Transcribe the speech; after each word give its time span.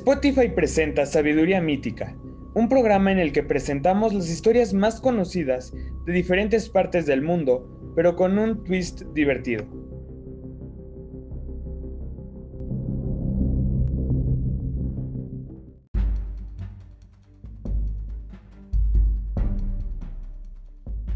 Spotify 0.00 0.48
presenta 0.48 1.04
Sabiduría 1.04 1.60
Mítica, 1.60 2.16
un 2.54 2.70
programa 2.70 3.12
en 3.12 3.18
el 3.18 3.34
que 3.34 3.42
presentamos 3.42 4.14
las 4.14 4.30
historias 4.30 4.72
más 4.72 4.98
conocidas 4.98 5.74
de 6.06 6.12
diferentes 6.14 6.70
partes 6.70 7.04
del 7.04 7.20
mundo, 7.20 7.92
pero 7.94 8.16
con 8.16 8.38
un 8.38 8.64
twist 8.64 9.02
divertido. 9.12 9.66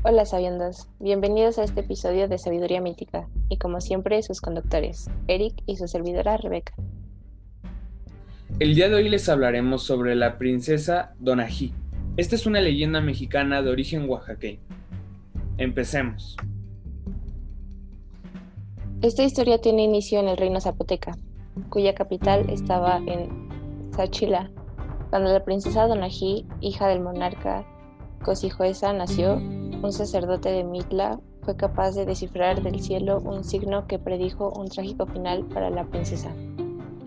Hola 0.02 0.27
sabiendas, 0.27 0.91
bienvenidos 1.00 1.58
a 1.58 1.64
este 1.64 1.80
episodio 1.80 2.28
de 2.28 2.36
Sabiduría 2.36 2.82
Mítica, 2.82 3.30
y 3.48 3.56
como 3.56 3.80
siempre 3.80 4.22
sus 4.22 4.42
conductores, 4.42 5.08
Eric 5.27 5.55
y 5.64 5.77
su 5.78 5.88
servidora 5.88 6.36
Rebeca. 6.36 6.74
El 8.60 8.76
día 8.76 8.88
de 8.88 8.94
hoy 8.94 9.08
les 9.08 9.28
hablaremos 9.28 9.82
sobre 9.82 10.14
la 10.14 10.38
princesa 10.38 11.12
Donají. 11.18 11.74
Esta 12.16 12.36
es 12.36 12.46
una 12.46 12.60
leyenda 12.60 13.00
mexicana 13.00 13.62
de 13.62 13.70
origen 13.70 14.08
oaxaqueño. 14.08 14.60
Empecemos. 15.58 16.36
Esta 19.02 19.25
historia 19.25 19.60
tiene 19.60 19.82
inicio 19.82 20.20
en 20.20 20.28
el 20.28 20.36
reino 20.36 20.60
zapoteca, 20.60 21.19
cuya 21.69 21.97
capital 21.97 22.48
estaba 22.48 22.98
en 22.98 23.48
Sachila. 23.91 24.52
Cuando 25.10 25.32
la 25.32 25.44
princesa 25.44 25.88
Donají, 25.88 26.47
hija 26.60 26.86
del 26.86 27.00
monarca 27.00 27.66
Cosijoesa, 28.22 28.92
nació, 28.92 29.34
un 29.34 29.92
sacerdote 29.92 30.50
de 30.50 30.62
Mitla 30.62 31.19
fue 31.42 31.56
capaz 31.56 31.97
de 31.97 32.06
descifrar 32.06 32.62
del 32.62 32.80
cielo 32.80 33.19
un 33.19 33.42
signo 33.42 33.88
que 33.88 33.98
predijo 33.98 34.52
un 34.56 34.69
trágico 34.69 35.06
final 35.06 35.44
para 35.47 35.70
la 35.70 35.84
princesa. 35.86 36.32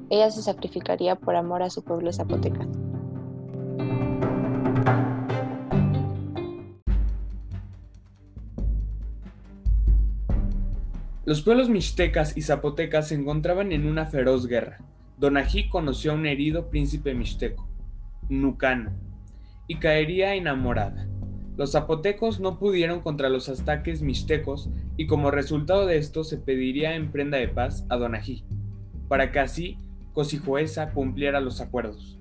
Ella 0.09 0.31
se 0.31 0.41
sacrificaría 0.41 1.15
por 1.15 1.35
amor 1.35 1.63
a 1.63 1.69
su 1.69 1.83
pueblo 1.83 2.13
zapoteca. 2.13 2.65
Los 11.25 11.41
pueblos 11.41 11.67
mixtecas 11.67 12.37
y 12.37 12.41
zapotecas 12.41 13.09
se 13.09 13.15
encontraban 13.15 13.73
en 13.73 13.85
una 13.85 14.05
feroz 14.05 14.47
guerra. 14.47 14.77
Donají 15.17 15.67
conoció 15.67 16.13
a 16.13 16.15
un 16.15 16.25
herido 16.25 16.69
príncipe 16.69 17.13
mixteco, 17.13 17.67
Nucano, 18.29 18.91
y 19.67 19.75
caería 19.75 20.35
enamorada. 20.35 21.05
Los 21.57 21.73
zapotecos 21.73 22.39
no 22.39 22.59
pudieron 22.59 23.01
contra 23.01 23.27
los 23.27 23.49
ataques 23.49 24.01
mixtecos 24.01 24.69
y 24.95 25.05
como 25.07 25.31
resultado 25.31 25.85
de 25.85 25.97
esto 25.97 26.23
se 26.23 26.37
pediría 26.37 26.95
en 26.95 27.11
prenda 27.11 27.37
de 27.39 27.49
paz 27.49 27.85
a 27.89 27.97
Donají, 27.97 28.45
para 29.09 29.33
que 29.33 29.39
así 29.39 29.77
Cosijoesa 30.17 30.93
cumpliera 30.93 31.39
los 31.39 31.61
acuerdos. 31.61 32.17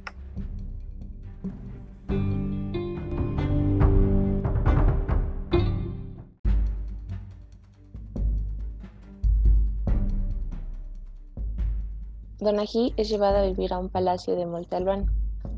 Donají 12.39 12.93
es 12.99 13.09
llevada 13.09 13.41
a 13.41 13.47
vivir 13.47 13.73
a 13.73 13.79
un 13.79 13.89
palacio 13.89 14.37
de 14.37 14.45
Montalbán, 14.45 15.07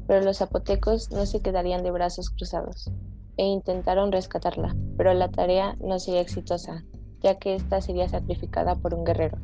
pero 0.07 0.25
los 0.25 0.39
zapotecos 0.39 1.11
no 1.11 1.27
se 1.27 1.41
quedarían 1.43 1.83
de 1.83 1.91
brazos 1.91 2.31
cruzados 2.31 2.89
e 3.37 3.47
intentaron 3.47 4.13
rescatarla, 4.13 4.77
pero 4.97 5.13
la 5.13 5.29
tarea 5.29 5.77
no 5.81 5.99
sería 5.99 6.21
exitosa, 6.21 6.85
ya 7.21 7.37
que 7.41 7.57
ésta 7.57 7.81
sería 7.81 8.09
sacrificada 8.09 8.77
por 8.77 8.95
un 8.95 9.03
guerrero. 9.03 9.39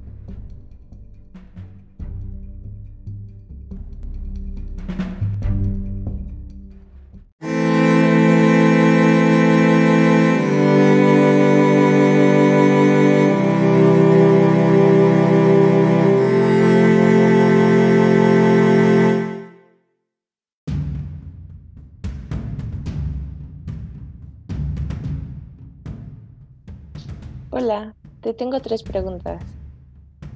Te 28.34 28.38
tengo 28.38 28.60
tres 28.60 28.82
preguntas. 28.82 29.40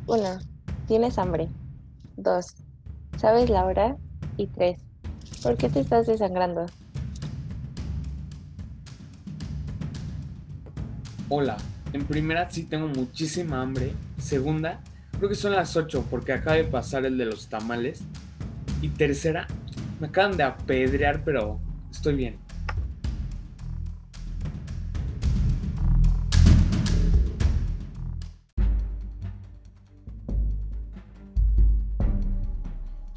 Una, 0.06 0.38
¿tienes 0.86 1.18
hambre? 1.18 1.48
Dos, 2.16 2.54
¿sabes 3.16 3.50
la 3.50 3.64
hora? 3.64 3.96
Y 4.36 4.46
tres, 4.46 4.80
¿por 5.42 5.56
qué 5.56 5.68
te 5.68 5.80
estás 5.80 6.06
desangrando? 6.06 6.66
Hola, 11.28 11.56
en 11.92 12.04
primera 12.04 12.48
sí 12.48 12.62
tengo 12.62 12.86
muchísima 12.86 13.60
hambre. 13.60 13.92
Segunda, 14.18 14.80
creo 15.18 15.28
que 15.28 15.34
son 15.34 15.56
las 15.56 15.76
8 15.76 16.06
porque 16.08 16.32
acaba 16.32 16.56
de 16.56 16.64
pasar 16.64 17.04
el 17.04 17.18
de 17.18 17.26
los 17.26 17.48
tamales. 17.48 18.00
Y 18.80 18.90
tercera, 18.90 19.48
me 19.98 20.06
acaban 20.06 20.36
de 20.36 20.44
apedrear, 20.44 21.24
pero 21.24 21.58
estoy 21.90 22.14
bien. 22.14 22.47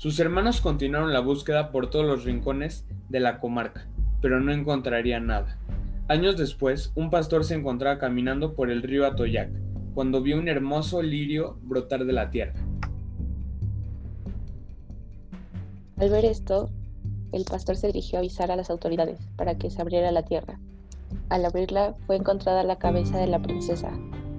Sus 0.02 0.20
hermanos 0.20 0.62
continuaron 0.62 1.14
la 1.14 1.20
búsqueda 1.20 1.70
por 1.70 1.92
todos 1.92 2.04
los 2.04 2.24
rincones 2.24 2.88
de 3.10 3.20
la 3.20 3.40
comarca, 3.40 3.86
pero 4.20 4.40
no 4.40 4.52
encontrarían 4.52 5.28
nada. 5.28 5.60
Años 6.08 6.38
después, 6.38 6.92
un 6.96 7.12
pastor 7.12 7.44
se 7.44 7.54
encontraba 7.54 8.00
caminando 8.00 8.56
por 8.56 8.72
el 8.72 8.82
río 8.82 9.06
Atoyac, 9.06 9.52
cuando 9.94 10.24
vio 10.24 10.40
un 10.40 10.48
hermoso 10.48 11.04
lirio 11.04 11.60
brotar 11.62 12.06
de 12.06 12.14
la 12.14 12.32
tierra. 12.32 12.56
Al 15.98 16.10
ver 16.10 16.26
esto, 16.26 16.72
el 17.32 17.46
pastor 17.46 17.76
se 17.76 17.86
dirigió 17.86 18.18
a 18.18 18.22
avisar 18.22 18.50
a 18.50 18.56
las 18.56 18.72
autoridades 18.72 19.20
para 19.36 19.60
que 19.60 19.70
se 19.70 19.84
abriera 19.84 20.12
la 20.12 20.24
tierra. 20.24 20.60
Al 21.30 21.46
abrirla 21.46 21.94
fue 22.08 22.16
encontrada 22.16 22.64
la 22.64 22.80
cabeza 22.80 23.20
de 23.20 23.28
la 23.28 23.40
princesa, 23.40 23.92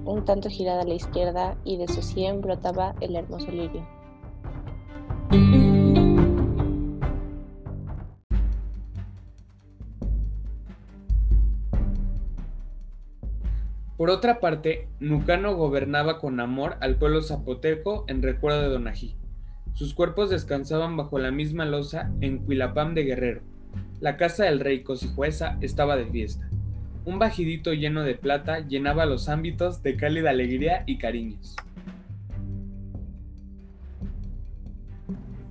un 0.06 0.24
tanto 0.24 0.48
girada 0.48 0.82
a 0.82 0.86
la 0.86 0.94
izquierda 0.94 1.56
y 1.62 1.76
de 1.76 1.86
su 1.86 2.02
sien 2.02 2.40
brotaba 2.40 2.96
el 3.00 3.14
hermoso 3.14 3.52
lirio. 3.52 4.01
Por 14.02 14.10
otra 14.10 14.40
parte, 14.40 14.88
Nucano 14.98 15.54
gobernaba 15.54 16.18
con 16.18 16.40
amor 16.40 16.76
al 16.80 16.96
pueblo 16.96 17.22
zapoteco 17.22 18.04
en 18.08 18.20
recuerdo 18.20 18.62
de 18.62 18.68
Donají. 18.68 19.14
Sus 19.74 19.94
cuerpos 19.94 20.28
descansaban 20.28 20.96
bajo 20.96 21.20
la 21.20 21.30
misma 21.30 21.66
losa 21.66 22.10
en 22.20 22.38
Cuilapam 22.38 22.94
de 22.94 23.04
Guerrero. 23.04 23.42
La 24.00 24.16
casa 24.16 24.42
del 24.42 24.58
rey 24.58 24.82
Cosijuesa 24.82 25.56
estaba 25.60 25.94
de 25.94 26.06
fiesta. 26.06 26.50
Un 27.04 27.20
bajidito 27.20 27.72
lleno 27.74 28.02
de 28.02 28.16
plata 28.16 28.66
llenaba 28.66 29.06
los 29.06 29.28
ámbitos 29.28 29.84
de 29.84 29.96
cálida 29.96 30.30
alegría 30.30 30.82
y 30.88 30.98
cariños. 30.98 31.54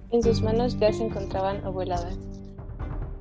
En 0.09 0.21
sus 0.21 0.42
manos 0.42 0.77
ya 0.77 0.92
se 0.92 1.06
encontraban 1.06 1.63
abueladas, 1.63 2.19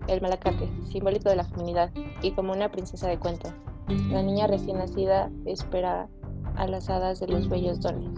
el 0.08 0.20
malacate, 0.20 0.68
simbólico 0.90 1.28
de 1.28 1.36
la 1.36 1.44
feminidad, 1.44 1.92
y 2.20 2.32
como 2.32 2.52
una 2.52 2.72
princesa 2.72 3.08
de 3.08 3.20
cuento, 3.20 3.52
la 4.10 4.22
niña 4.22 4.46
recién 4.46 4.78
nacida 4.78 5.30
espera 5.46 6.08
a 6.56 6.66
las 6.66 6.88
hadas 6.88 7.20
de 7.20 7.28
los 7.28 7.48
bellos 7.48 7.80
dones. 7.80 8.10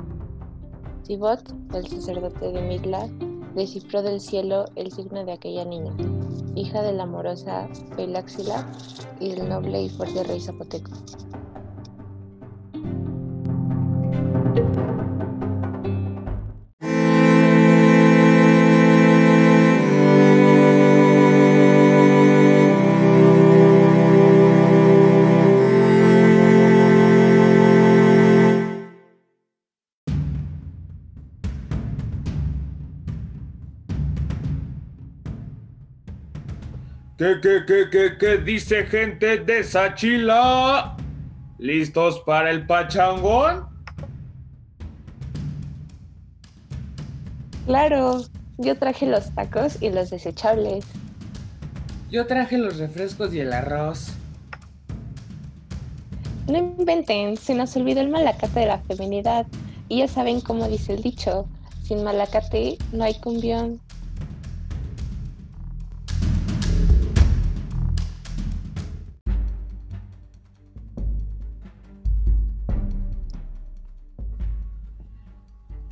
Sibot, 1.03 1.55
el 1.75 1.87
sacerdote 1.87 2.53
de 2.53 2.63
Mitla, 2.63 3.09
descifró 3.55 4.03
del 4.03 4.21
cielo 4.21 4.67
el 4.77 4.93
signo 4.93 5.25
de 5.25 5.33
aquella 5.33 5.65
niña, 5.65 5.93
hija 6.55 6.83
de 6.83 6.93
la 6.93 7.05
amorosa 7.05 7.69
Pelaxila 7.97 8.71
y 9.21 9.31
del 9.31 9.49
noble 9.49 9.83
y 9.83 9.89
fuerte 9.89 10.23
rey 10.25 10.41
zapoteco. 10.41 10.91
¿Qué, 37.23 37.39
qué, 37.41 37.65
qué, 37.65 37.89
qué, 37.89 38.19
qué 38.19 38.37
dice 38.39 38.85
gente 38.85 39.39
de 39.39 39.63
Sachila? 39.63 40.97
¿Listos 41.57 42.19
para 42.27 42.51
el 42.51 42.67
pachangón? 42.67 43.69
Claro, 47.65 48.23
Yo 48.59 48.77
traje 48.77 49.07
los 49.07 49.31
tacos 49.37 49.81
y 49.81 49.91
los 49.91 50.11
desechables. 50.11 50.85
Yo 52.11 52.27
traje 52.27 52.59
los 52.59 52.79
refrescos 52.79 53.33
y 53.33 53.39
el 53.39 53.53
arroz. 53.53 54.15
No 56.49 56.59
inventen, 56.59 57.37
se 57.37 57.55
nos 57.55 57.77
olvidó 57.77 58.01
el 58.01 58.09
malacate 58.09 58.59
de 58.59 58.67
la 58.67 58.79
feminidad. 58.79 59.47
Y 59.89 59.99
ya 59.99 60.09
saben 60.09 60.41
cómo 60.41 60.67
dice 60.67 60.95
el 60.95 61.03
dicho, 61.05 61.47
sin 61.85 62.03
malacate 62.03 62.79
no 62.93 63.05
hay 63.05 63.15
cumbión. 63.15 63.81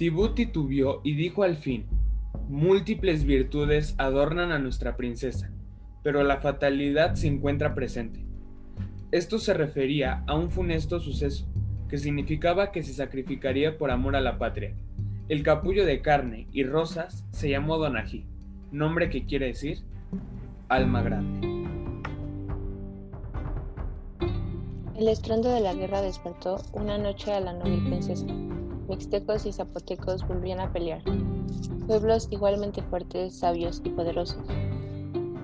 Tibú 0.00 0.31
titubió 0.31 1.02
y 1.05 1.12
dijo 1.12 1.43
al 1.43 1.56
fin, 1.56 1.85
múltiples 2.49 3.25
virtudes 3.25 3.94
adornan 3.99 4.50
a 4.50 4.58
nuestra 4.58 4.97
princesa, 4.97 5.50
pero 6.02 6.23
la 6.25 6.38
fatalidad 6.38 7.17
se 7.17 7.26
encuentra 7.26 7.75
presente. 7.75 8.25
Esto 9.12 9.38
se 9.38 9.52
refería 9.52 10.25
a 10.26 10.37
un 10.37 10.50
funesto 10.50 11.00
suceso, 11.00 11.47
que 11.87 11.99
significaba 11.99 12.73
que 12.73 12.82
se 12.82 12.94
sacrificaría 12.94 13.76
por 13.76 13.91
amor 13.91 14.17
a 14.17 14.23
la 14.23 14.38
patria. 14.38 14.75
El 15.29 15.43
capullo 15.43 15.85
de 15.85 16.00
carne 16.00 16.49
y 16.50 16.64
rosas 16.64 17.26
se 17.31 17.50
llamó 17.50 17.76
Donají, 17.76 18.25
nombre 18.73 19.11
que 19.11 19.26
quiere 19.26 19.49
decir 19.49 19.81
alma 20.70 21.02
grande. 21.02 21.47
El 24.97 25.08
estruendo 25.08 25.50
de 25.50 25.61
la 25.61 25.75
guerra 25.75 26.00
despertó 26.00 26.56
una 26.73 26.97
noche 26.97 27.35
a 27.35 27.41
la 27.41 27.52
noble 27.52 27.76
princesa 27.87 28.25
mixtecos 28.90 29.46
y 29.46 29.52
zapotecos 29.52 30.26
volvían 30.26 30.58
a 30.58 30.72
pelear, 30.72 31.00
pueblos 31.87 32.26
igualmente 32.32 32.82
fuertes, 32.82 33.38
sabios 33.38 33.81
y 33.84 33.90
poderosos. 33.90 34.42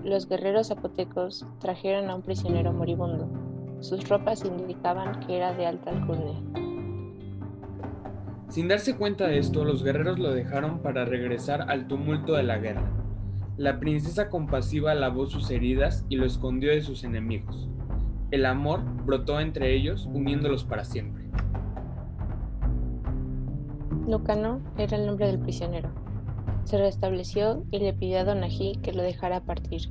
Los 0.02 0.28
guerreros 0.28 0.66
zapotecos 0.66 1.46
trajeron 1.60 2.10
a 2.10 2.16
un 2.16 2.22
prisionero 2.22 2.72
moribundo. 2.72 3.30
Sus 3.78 4.08
ropas 4.08 4.44
indicaban 4.44 5.20
que 5.20 5.36
era 5.36 5.54
de 5.54 5.64
alta 5.64 5.90
alcurnia. 5.90 6.42
Sin 8.48 8.66
darse 8.66 8.96
cuenta 8.96 9.28
de 9.28 9.38
esto, 9.38 9.64
los 9.64 9.84
guerreros 9.84 10.18
lo 10.18 10.32
dejaron 10.32 10.80
para 10.80 11.04
regresar 11.04 11.70
al 11.70 11.86
tumulto 11.86 12.34
de 12.34 12.42
la 12.42 12.58
guerra. 12.58 12.90
La 13.56 13.78
princesa 13.78 14.28
compasiva 14.28 14.92
lavó 14.94 15.26
sus 15.26 15.50
heridas 15.50 16.04
y 16.08 16.16
lo 16.16 16.26
escondió 16.26 16.70
de 16.70 16.82
sus 16.82 17.04
enemigos. 17.04 17.68
El 18.32 18.44
amor 18.44 18.82
brotó 19.04 19.38
entre 19.38 19.72
ellos, 19.72 20.08
uniéndolos 20.12 20.64
para 20.64 20.84
siempre. 20.84 21.25
Lucano 24.06 24.60
era 24.78 24.96
el 24.96 25.04
nombre 25.04 25.26
del 25.26 25.40
prisionero. 25.40 25.90
Se 26.64 26.78
restableció 26.78 27.64
y 27.72 27.80
le 27.80 27.92
pidió 27.92 28.20
a 28.20 28.24
Donají 28.24 28.76
que 28.76 28.92
lo 28.92 29.02
dejara 29.02 29.40
partir. 29.40 29.88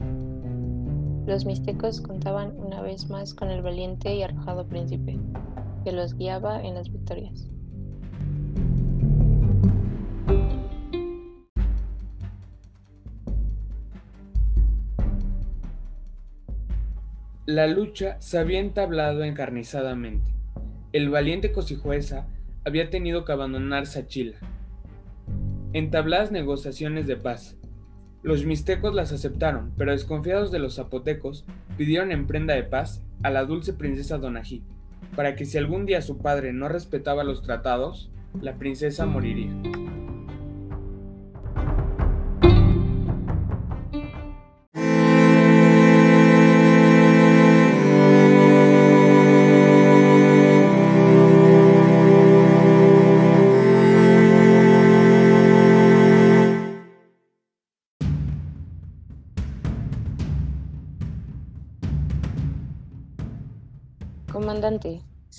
Los 1.25 1.45
mixtecos 1.45 1.99
contaban 1.99 2.53
una 2.57 2.81
vez 2.81 3.09
más 3.09 3.33
con 3.33 3.49
el 3.49 3.61
valiente 3.61 4.15
y 4.15 4.23
arrojado 4.23 4.67
príncipe, 4.67 5.19
que 5.83 5.91
los 5.91 6.13
guiaba 6.15 6.63
en 6.63 6.75
las 6.75 6.89
victorias. 6.89 7.49
La 17.45 17.67
lucha 17.67 18.15
se 18.21 18.37
había 18.39 18.59
entablado 18.59 19.25
encarnizadamente. 19.25 20.31
El 20.93 21.09
valiente 21.09 21.51
Cosijuesa 21.51 22.27
había 22.65 22.89
tenido 22.89 23.23
que 23.23 23.31
abandonar 23.31 23.85
Sachila. 23.85 24.37
Entabladas 25.73 26.31
negociaciones 26.31 27.05
de 27.05 27.15
paz. 27.15 27.57
Los 28.23 28.43
mixtecos 28.43 28.95
las 28.95 29.11
aceptaron, 29.11 29.71
pero 29.77 29.91
desconfiados 29.91 30.51
de 30.51 30.57
los 30.57 30.75
zapotecos, 30.75 31.45
pidieron 31.77 32.11
en 32.11 32.25
prenda 32.25 32.55
de 32.55 32.63
paz 32.63 33.03
a 33.21 33.29
la 33.29 33.45
dulce 33.45 33.73
princesa 33.73 34.17
Donají, 34.17 34.63
para 35.15 35.35
que 35.35 35.45
si 35.45 35.59
algún 35.59 35.85
día 35.85 36.01
su 36.01 36.17
padre 36.17 36.53
no 36.53 36.67
respetaba 36.67 37.23
los 37.23 37.43
tratados, 37.43 38.09
la 38.41 38.55
princesa 38.55 39.05
moriría. 39.05 39.51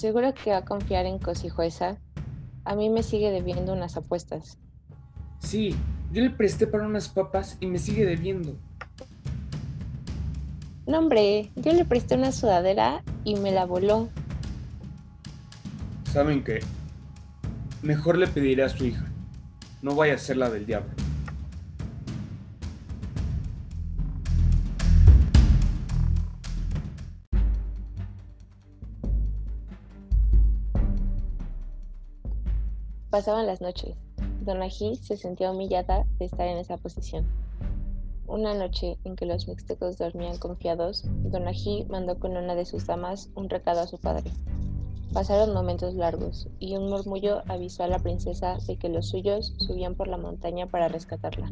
¿Seguro 0.06 0.32
que 0.34 0.50
va 0.50 0.58
a 0.58 0.64
confiar 0.64 1.04
en 1.04 1.18
Cosijuesa? 1.18 1.98
A 2.64 2.76
mí 2.76 2.90
me 2.90 3.02
sigue 3.02 3.32
debiendo 3.32 3.72
unas 3.72 3.96
apuestas. 3.96 4.56
Sí, 5.40 5.74
yo 6.12 6.22
le 6.22 6.30
presté 6.30 6.68
para 6.68 6.86
unas 6.86 7.08
papas 7.08 7.56
y 7.58 7.66
me 7.66 7.80
sigue 7.80 8.06
debiendo. 8.06 8.56
No, 10.86 11.00
hombre, 11.00 11.50
yo 11.56 11.72
le 11.72 11.84
presté 11.84 12.14
una 12.14 12.30
sudadera 12.30 13.02
y 13.24 13.34
me 13.34 13.50
la 13.50 13.64
voló. 13.64 14.08
¿Saben 16.12 16.44
qué? 16.44 16.60
Mejor 17.82 18.16
le 18.16 18.28
pediré 18.28 18.62
a 18.62 18.68
su 18.68 18.84
hija. 18.84 19.06
No 19.82 19.96
vaya 19.96 20.14
a 20.14 20.18
ser 20.18 20.36
la 20.36 20.50
del 20.50 20.66
diablo. 20.66 20.90
Pasaban 33.16 33.46
las 33.46 33.62
noches. 33.62 33.96
Donají 34.42 34.96
se 34.96 35.16
sentía 35.16 35.50
humillada 35.50 36.04
de 36.18 36.26
estar 36.26 36.46
en 36.46 36.58
esa 36.58 36.76
posición. 36.76 37.26
Una 38.26 38.52
noche 38.52 38.98
en 39.04 39.16
que 39.16 39.24
los 39.24 39.48
mixtecos 39.48 39.96
dormían 39.96 40.36
confiados, 40.36 41.02
Donají 41.22 41.86
mandó 41.88 42.18
con 42.18 42.36
una 42.36 42.54
de 42.54 42.66
sus 42.66 42.86
damas 42.86 43.30
un 43.34 43.48
recado 43.48 43.80
a 43.80 43.86
su 43.86 43.96
padre. 43.96 44.30
Pasaron 45.14 45.54
momentos 45.54 45.94
largos 45.94 46.46
y 46.58 46.76
un 46.76 46.90
murmullo 46.90 47.40
avisó 47.48 47.84
a 47.84 47.88
la 47.88 48.00
princesa 48.00 48.58
de 48.66 48.76
que 48.76 48.90
los 48.90 49.08
suyos 49.08 49.54
subían 49.60 49.94
por 49.94 50.08
la 50.08 50.18
montaña 50.18 50.66
para 50.66 50.88
rescatarla. 50.88 51.50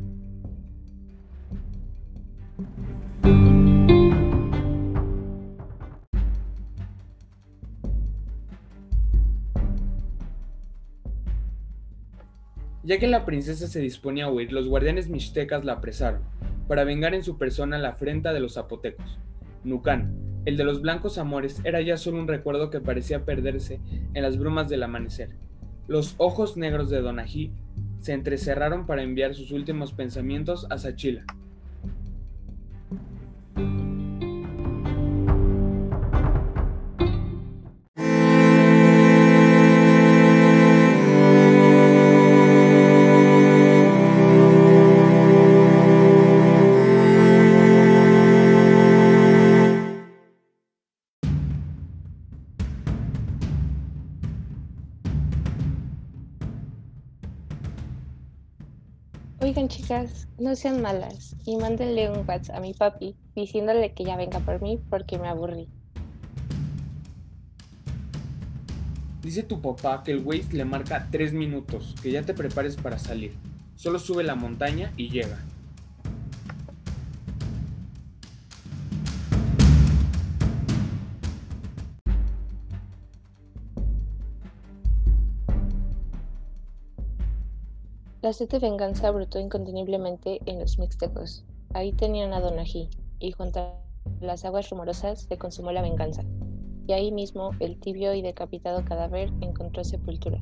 Ya 12.85 12.99
que 12.99 13.07
la 13.07 13.25
princesa 13.25 13.67
se 13.67 13.81
disponía 13.81 14.26
a 14.26 14.31
huir, 14.31 14.53
los 14.53 14.69
guardianes 14.69 15.09
mixtecas 15.09 15.64
la 15.64 15.73
apresaron, 15.73 16.21
para 16.69 16.85
vengar 16.85 17.14
en 17.14 17.25
su 17.25 17.38
persona 17.38 17.79
la 17.79 17.91
afrenta 17.91 18.35
de 18.35 18.41
los 18.41 18.55
zapotecos. 18.55 19.19
Nucán, 19.64 20.14
el 20.45 20.59
de 20.59 20.64
los 20.64 20.83
blancos 20.83 21.17
amores, 21.17 21.62
era 21.64 21.81
ya 21.81 21.97
solo 21.97 22.19
un 22.19 22.29
recuerdo 22.29 22.69
que 22.69 22.83
parecía 22.83 23.25
perderse 23.25 23.81
en 24.12 24.23
las 24.23 24.37
brumas 24.37 24.69
del 24.69 24.83
amanecer. 24.83 25.31
Los 25.88 26.14
ojos 26.19 26.59
negros 26.59 26.91
de 26.91 27.00
Donají 27.00 27.53
se 28.00 28.12
entrecerraron 28.12 28.85
para 28.85 29.03
enviar 29.03 29.35
sus 29.35 29.50
últimos 29.50 29.95
pensamientos 29.95 30.67
a 30.69 30.76
Sachila. 30.76 31.25
No 60.45 60.55
sean 60.57 60.83
malas 60.83 61.35
y 61.47 61.57
mándenle 61.57 62.11
un 62.11 62.29
WhatsApp 62.29 62.57
a 62.57 62.61
mi 62.61 62.75
papi 62.75 63.17
diciéndole 63.35 63.95
que 63.95 64.05
ya 64.05 64.15
venga 64.15 64.41
por 64.41 64.61
mí 64.61 64.79
porque 64.91 65.19
me 65.19 65.27
aburrí. 65.27 65.69
Dice 69.23 69.43
tu 69.43 69.63
papá 69.63 70.03
que 70.05 70.13
el 70.13 70.23
Waze 70.23 70.53
le 70.53 70.67
marca 70.67 71.09
3 71.11 71.33
minutos, 71.33 71.95
que 72.03 72.11
ya 72.11 72.23
te 72.23 72.35
prepares 72.35 72.77
para 72.77 72.99
salir. 72.99 73.33
Solo 73.75 73.99
sube 73.99 74.23
la 74.23 74.35
montaña 74.35 74.93
y 74.99 75.09
llega. 75.09 75.43
La 88.25 88.33
sed 88.33 88.49
de 88.49 88.59
venganza 88.59 89.11
brotó 89.11 89.38
inconteniblemente 89.38 90.40
en 90.47 90.59
los 90.59 90.78
mixtecos. 90.78 91.45
Ahí 91.75 91.93
tenían 91.93 92.33
a 92.33 92.40
Donají, 92.40 92.88
y 93.19 93.33
junto 93.33 93.61
a 93.61 93.75
las 94.23 94.47
aguas 94.47 94.71
rumorosas 94.71 95.25
se 95.28 95.37
consumó 95.37 95.73
la 95.73 95.83
venganza. 95.83 96.23
Y 96.87 96.95
ahí 96.95 97.12
mismo 97.12 97.50
el 97.61 97.78
tibio 97.78 98.14
y 98.14 98.23
decapitado 98.23 98.83
cadáver 98.87 99.31
encontró 99.43 99.85
sepultura. 99.85 100.40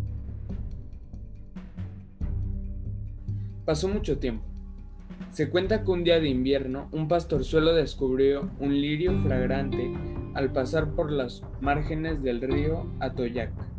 Pasó 3.65 3.89
mucho 3.89 4.17
tiempo. 4.17 4.45
Se 5.33 5.51
cuenta 5.51 5.83
que 5.83 5.91
un 5.91 6.05
día 6.05 6.21
de 6.21 6.29
invierno 6.29 6.89
un 6.93 7.09
pastorzuelo 7.09 7.75
descubrió 7.75 8.49
un 8.61 8.81
lirio 8.81 9.21
fragrante 9.25 9.93
al 10.35 10.53
pasar 10.53 10.95
por 10.95 11.11
las 11.11 11.43
márgenes 11.61 12.23
del 12.23 12.43
río 12.43 12.87
Atoyac. 13.01 13.72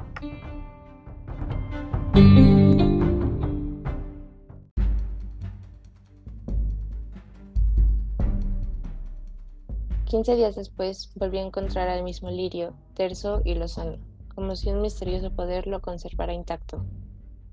Quince 10.14 10.36
días 10.36 10.54
después 10.54 11.10
volvió 11.16 11.40
a 11.40 11.44
encontrar 11.44 11.90
al 11.90 12.04
mismo 12.04 12.30
lirio, 12.30 12.76
terso 12.94 13.42
y 13.44 13.56
lozano, 13.56 13.98
como 14.36 14.56
si 14.56 14.70
un 14.70 14.80
misterioso 14.80 15.32
poder 15.32 15.66
lo 15.66 15.82
conservara 15.82 16.34
intacto. 16.34 16.86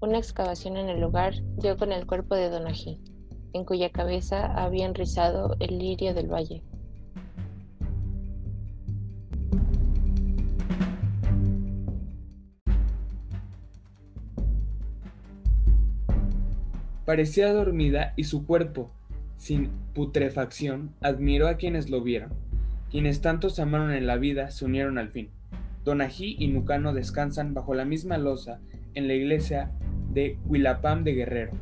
Una 0.02 0.18
excavación 0.18 0.76
en 0.76 0.90
el 0.90 1.00
lugar 1.00 1.32
dio 1.56 1.78
con 1.78 1.90
el 1.90 2.06
cuerpo 2.06 2.34
de 2.34 2.50
Donají, 2.50 3.00
en 3.54 3.64
cuya 3.64 3.88
cabeza 3.88 4.44
había 4.62 4.84
enrizado 4.84 5.56
el 5.58 5.78
lirio 5.78 6.12
del 6.12 6.30
valle. 6.30 6.62
Parecía 17.06 17.54
dormida 17.54 18.12
y 18.16 18.24
su 18.24 18.44
cuerpo, 18.44 18.90
sin 19.38 19.70
putrefacción, 19.94 20.94
admiró 21.00 21.48
a 21.48 21.54
quienes 21.54 21.88
lo 21.88 22.02
vieron 22.02 22.49
quienes 22.90 23.20
tanto 23.20 23.50
se 23.50 23.62
amaron 23.62 23.92
en 23.92 24.06
la 24.06 24.16
vida 24.16 24.50
se 24.50 24.64
unieron 24.64 24.98
al 24.98 25.10
fin. 25.10 25.30
Donají 25.84 26.36
y 26.38 26.48
Nucano 26.48 26.92
descansan 26.92 27.54
bajo 27.54 27.74
la 27.74 27.84
misma 27.84 28.18
losa 28.18 28.60
en 28.94 29.06
la 29.06 29.14
iglesia 29.14 29.70
de 30.12 30.38
Huilapam 30.46 31.04
de 31.04 31.14
Guerrero. 31.14 31.52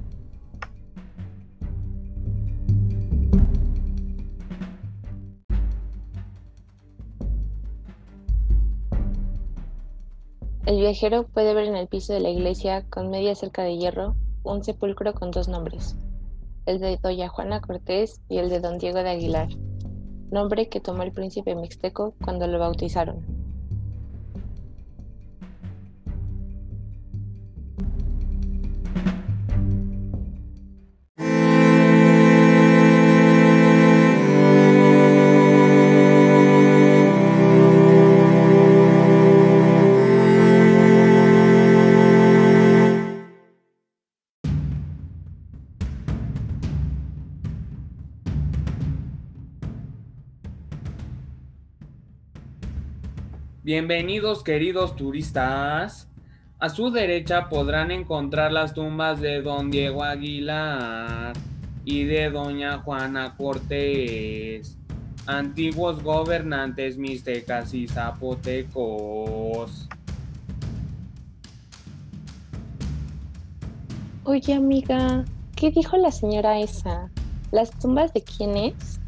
El 10.65 10.81
viajero 10.81 11.27
puede 11.27 11.55
ver 11.55 11.65
en 11.65 11.77
el 11.77 11.89
piso 11.89 12.13
de 12.13 12.21
la 12.21 12.29
iglesia, 12.29 12.85
con 12.91 13.11
media 13.11 13.35
cerca 13.35 13.63
de 13.63 13.79
hierro, 13.79 14.17
un 14.43 14.63
sepulcro 14.63 15.15
con 15.15 15.31
dos 15.31 15.49
nombres, 15.49 15.97
el 16.67 16.79
de 16.79 16.99
Doña 17.03 17.29
Juana 17.29 17.63
Cortés 17.63 18.21
y 18.29 18.37
el 18.37 18.51
de 18.51 18.61
Don 18.61 18.77
Diego 18.77 19.03
de 19.03 19.09
Aguilar 19.09 19.49
nombre 20.31 20.69
que 20.69 20.81
tomó 20.81 21.03
el 21.03 21.13
príncipe 21.13 21.55
mixteco 21.55 22.17
cuando 22.21 22.47
lo 22.47 22.59
bautizaron. 22.59 23.38
Bienvenidos 53.69 54.43
queridos 54.43 54.97
turistas. 54.97 56.09
A 56.59 56.71
su 56.71 56.91
derecha 56.91 57.51
podrán 57.51 57.91
encontrar 57.91 58.51
las 58.51 58.73
tumbas 58.73 59.21
de 59.21 59.43
don 59.43 59.71
Diego 59.71 60.03
Aguilar 60.03 61.35
y 61.85 62.05
de 62.05 62.31
doña 62.31 62.79
Juana 62.79 63.37
Cortés, 63.37 64.79
antiguos 65.27 66.03
gobernantes 66.03 66.97
mixtecas 66.97 67.75
y 67.75 67.87
zapotecos. 67.87 69.87
Oye 74.25 74.55
amiga, 74.55 75.27
¿qué 75.57 75.71
dijo 75.71 75.99
la 75.99 76.11
señora 76.11 76.59
esa? 76.59 77.11
¿Las 77.51 77.79
tumbas 77.79 78.15
de 78.15 78.23
quién 78.23 78.57
es? 78.57 78.99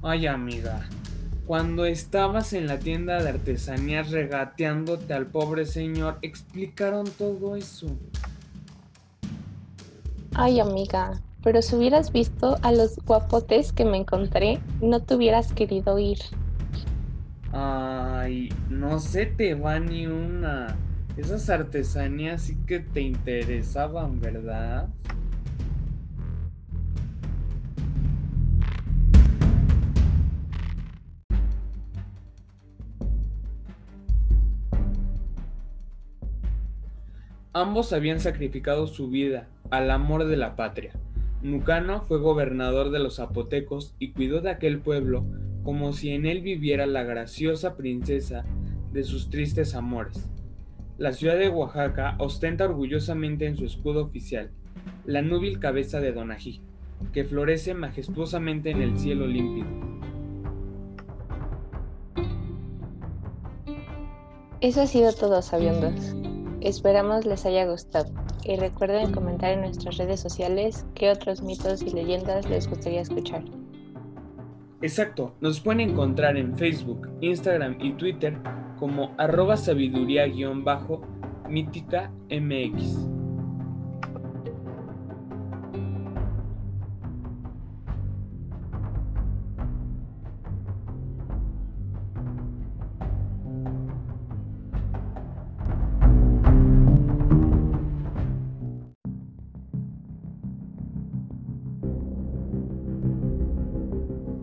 Ay 0.00 0.28
amiga, 0.28 0.86
cuando 1.46 1.84
estabas 1.84 2.52
en 2.54 2.66
la 2.66 2.78
tienda 2.78 3.22
de 3.22 3.28
artesanías 3.28 4.10
regateándote 4.10 5.12
al 5.12 5.26
pobre 5.26 5.66
señor, 5.66 6.18
explicaron 6.22 7.06
todo 7.18 7.56
eso. 7.56 7.88
Ay, 10.34 10.58
amiga, 10.58 11.20
pero 11.42 11.60
si 11.60 11.76
hubieras 11.76 12.12
visto 12.12 12.56
a 12.62 12.72
los 12.72 12.96
guapotes 13.04 13.72
que 13.72 13.84
me 13.84 13.98
encontré, 13.98 14.58
no 14.80 15.00
te 15.00 15.14
hubieras 15.14 15.52
querido 15.52 15.98
ir. 15.98 16.18
Ay, 17.52 18.48
no 18.70 18.98
se 18.98 19.26
te 19.26 19.54
va 19.54 19.78
ni 19.78 20.06
una. 20.06 20.76
Esas 21.16 21.48
artesanías 21.50 22.42
sí 22.42 22.56
que 22.66 22.80
te 22.80 23.02
interesaban, 23.02 24.20
¿verdad? 24.20 24.88
Ambos 37.56 37.92
habían 37.92 38.18
sacrificado 38.18 38.88
su 38.88 39.08
vida 39.10 39.46
al 39.70 39.92
amor 39.92 40.24
de 40.24 40.36
la 40.36 40.56
patria. 40.56 40.90
Nucano 41.40 42.00
fue 42.00 42.18
gobernador 42.18 42.90
de 42.90 42.98
los 42.98 43.16
zapotecos 43.16 43.94
y 44.00 44.10
cuidó 44.10 44.40
de 44.40 44.50
aquel 44.50 44.80
pueblo 44.80 45.24
como 45.62 45.92
si 45.92 46.10
en 46.10 46.26
él 46.26 46.40
viviera 46.40 46.84
la 46.86 47.04
graciosa 47.04 47.76
princesa 47.76 48.44
de 48.92 49.04
sus 49.04 49.30
tristes 49.30 49.76
amores. 49.76 50.28
La 50.98 51.12
ciudad 51.12 51.38
de 51.38 51.48
Oaxaca 51.48 52.16
ostenta 52.18 52.64
orgullosamente 52.64 53.46
en 53.46 53.56
su 53.56 53.64
escudo 53.66 54.02
oficial 54.02 54.50
la 55.04 55.22
núbil 55.22 55.60
cabeza 55.60 56.00
de 56.00 56.10
Donají, 56.10 56.60
que 57.12 57.24
florece 57.24 57.72
majestuosamente 57.72 58.70
en 58.70 58.82
el 58.82 58.98
cielo 58.98 59.28
límpido. 59.28 59.68
Eso 64.60 64.82
ha 64.82 64.86
sido 64.88 65.12
todo, 65.12 65.40
sabiondos. 65.40 66.16
Esperamos 66.64 67.26
les 67.26 67.44
haya 67.44 67.66
gustado 67.66 68.10
y 68.42 68.56
recuerden 68.56 69.12
comentar 69.12 69.52
en 69.52 69.60
nuestras 69.60 69.98
redes 69.98 70.18
sociales 70.18 70.86
qué 70.94 71.10
otros 71.10 71.42
mitos 71.42 71.82
y 71.82 71.90
leyendas 71.90 72.48
les 72.48 72.66
gustaría 72.66 73.02
escuchar. 73.02 73.44
Exacto, 74.80 75.34
nos 75.42 75.60
pueden 75.60 75.90
encontrar 75.90 76.38
en 76.38 76.56
Facebook, 76.56 77.10
Instagram 77.20 77.76
y 77.80 77.92
Twitter 77.92 78.38
como 78.78 79.14
arroba 79.18 79.58
sabiduría-mítica 79.58 82.10
MX. 82.30 83.13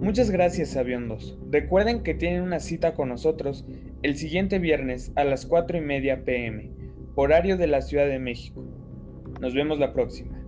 Muchas 0.02 0.32
gracias, 0.32 0.70
sabiondos. 0.70 1.38
Recuerden 1.52 2.02
que 2.02 2.16
tienen 2.16 2.42
una 2.42 2.60
cita 2.60 2.96
con 2.96 3.10
nosotros 3.10 3.68
el 4.02 4.18
siguiente 4.18 4.58
viernes 4.58 5.12
a 5.16 5.24
las 5.24 5.46
4 5.46 5.78
y 5.78 5.82
media 5.82 6.26
pm, 6.26 6.72
horario 7.14 7.56
de 7.56 7.68
la 7.68 7.84
Ciudad 7.84 8.08
de 8.08 8.18
México. 8.18 8.66
Nos 9.40 9.54
vemos 9.54 9.78
la 9.78 9.94
próxima. 9.94 10.41